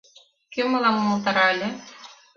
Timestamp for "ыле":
1.53-1.69